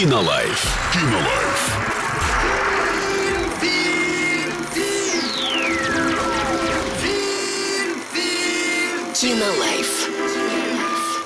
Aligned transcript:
Кинолайф. 0.00 0.64
Кинолайф. 0.94 1.60
Кинолайф. 9.14 10.10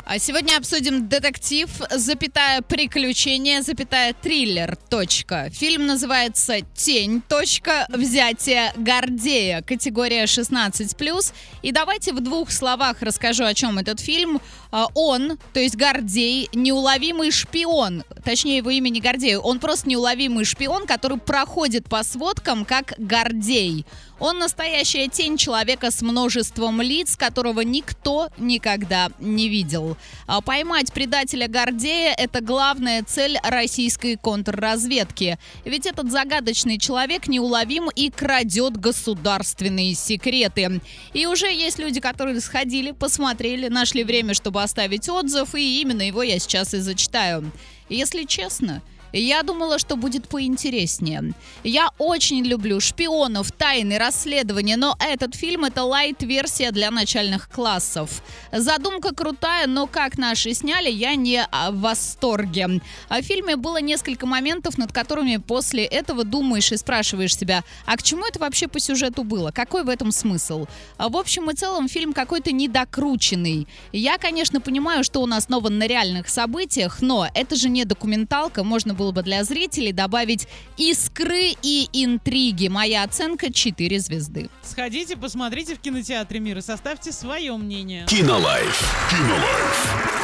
А 0.06 0.18
сегодня 0.18 0.58
обсудим 0.58 1.08
детектив, 1.08 1.68
запятая 1.90 2.60
приключение, 2.60 3.62
запятая 3.62 4.12
триллер. 4.12 4.76
Точка. 4.88 5.50
Фильм 5.50 5.86
называется 5.86 6.58
Тень. 6.74 7.22
Точка. 7.28 7.86
Взятие 7.88 8.72
Гордея. 8.76 9.62
Категория 9.62 10.24
16+. 10.24 11.32
И 11.62 11.72
давайте 11.72 12.12
в 12.12 12.20
двух 12.20 12.50
словах 12.50 13.02
расскажу, 13.02 13.44
о 13.44 13.54
чем 13.54 13.78
этот 13.78 13.98
фильм. 13.98 14.40
А, 14.70 14.88
Он, 14.94 15.38
то 15.52 15.60
есть 15.60 15.76
Гордей, 15.76 16.48
неуловимый 16.52 17.30
шпион. 17.30 18.04
Точнее, 18.24 18.58
его 18.58 18.70
имя 18.70 18.88
не. 18.88 19.38
Он 19.38 19.58
просто 19.58 19.88
неуловимый 19.88 20.44
шпион, 20.44 20.86
который 20.86 21.18
проходит 21.18 21.88
по 21.88 22.02
сводкам 22.02 22.64
как 22.64 22.94
Гордей. 22.98 23.84
Он 24.18 24.38
настоящая 24.38 25.08
тень 25.08 25.36
человека 25.36 25.90
с 25.90 26.00
множеством 26.00 26.80
лиц, 26.80 27.16
которого 27.16 27.60
никто 27.62 28.28
никогда 28.38 29.10
не 29.18 29.48
видел. 29.48 29.96
А 30.26 30.40
Поймать 30.40 30.92
предателя 30.92 31.48
Гордея– 31.48 32.14
это 32.18 32.40
главная 32.40 33.02
цель 33.02 33.38
российской 33.42 34.16
контрразведки. 34.16 35.38
Ведь 35.64 35.86
этот 35.86 36.10
загадочный 36.10 36.78
человек 36.78 37.26
неуловим 37.26 37.90
и 37.90 38.08
крадет 38.08 38.76
государственные 38.76 39.94
секреты. 39.94 40.80
И 41.12 41.26
уже 41.26 41.46
есть 41.52 41.78
люди, 41.78 42.00
которые 42.00 42.40
сходили, 42.40 42.92
посмотрели, 42.92 43.68
нашли 43.68 44.04
время, 44.04 44.34
чтобы 44.34 44.62
оставить 44.62 45.08
отзыв, 45.08 45.54
и 45.54 45.80
именно 45.80 46.02
его 46.02 46.22
я 46.22 46.38
сейчас 46.38 46.72
и 46.72 46.78
зачитаю. 46.78 47.50
Если 47.88 48.24
честно, 48.24 48.82
я 49.20 49.42
думала, 49.42 49.78
что 49.78 49.96
будет 49.96 50.28
поинтереснее. 50.28 51.32
Я 51.62 51.90
очень 51.98 52.44
люблю 52.44 52.80
шпионов, 52.80 53.52
тайны, 53.52 53.98
расследования, 53.98 54.76
но 54.76 54.96
этот 54.98 55.34
фильм 55.34 55.64
это 55.64 55.84
лайт-версия 55.84 56.70
для 56.70 56.90
начальных 56.90 57.48
классов. 57.48 58.22
Задумка 58.52 59.14
крутая, 59.14 59.66
но 59.66 59.86
как 59.86 60.18
наши 60.18 60.54
сняли, 60.54 60.90
я 60.90 61.14
не 61.14 61.46
а, 61.50 61.70
в 61.70 61.80
восторге. 61.80 62.80
В 63.08 63.22
фильме 63.22 63.56
было 63.56 63.80
несколько 63.80 64.26
моментов, 64.26 64.78
над 64.78 64.92
которыми 64.92 65.36
после 65.36 65.84
этого 65.84 66.24
думаешь 66.24 66.72
и 66.72 66.76
спрашиваешь 66.76 67.36
себя, 67.36 67.62
а 67.86 67.96
к 67.96 68.02
чему 68.02 68.26
это 68.26 68.38
вообще 68.38 68.68
по 68.68 68.80
сюжету 68.80 69.24
было? 69.24 69.50
Какой 69.50 69.84
в 69.84 69.88
этом 69.88 70.12
смысл? 70.12 70.66
А 70.96 71.08
В 71.08 71.16
общем 71.16 71.50
и 71.50 71.54
целом 71.54 71.88
фильм 71.88 72.12
какой-то 72.12 72.52
недокрученный. 72.52 73.68
Я, 73.92 74.18
конечно, 74.18 74.60
понимаю, 74.60 75.04
что 75.04 75.20
он 75.22 75.34
основан 75.34 75.78
на 75.78 75.86
реальных 75.86 76.28
событиях, 76.28 77.00
но 77.00 77.28
это 77.34 77.56
же 77.56 77.68
не 77.68 77.84
документалка, 77.84 78.64
можно 78.64 78.94
было 79.04 79.12
бы 79.12 79.22
для 79.22 79.44
зрителей 79.44 79.92
добавить 79.92 80.48
искры 80.78 81.52
и 81.62 81.90
интриги. 81.92 82.68
Моя 82.68 83.02
оценка 83.02 83.52
4 83.52 83.98
звезды. 83.98 84.48
Сходите, 84.62 85.14
посмотрите 85.14 85.74
в 85.74 85.80
кинотеатре 85.80 86.40
мира, 86.40 86.62
составьте 86.62 87.12
свое 87.12 87.54
мнение. 87.54 88.06
Кинолайф. 88.06 89.08
Кинолайф. 89.10 90.14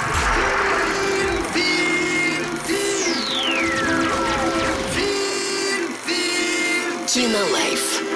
Кинолайф. 7.07 8.10